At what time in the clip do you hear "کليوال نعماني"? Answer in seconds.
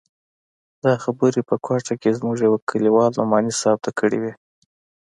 2.69-3.53